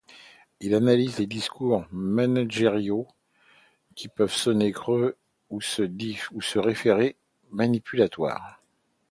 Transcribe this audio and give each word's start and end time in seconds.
Il 0.61 0.73
analyse 0.73 1.19
les 1.19 1.27
discours 1.27 1.85
managériaux, 1.91 3.07
qui 3.93 4.07
peuvent 4.07 4.33
sonner 4.33 4.71
creux 4.71 5.15
ou 5.51 5.61
se 5.61 6.57
révéler 6.57 7.17
manipulatoires. 7.51 8.59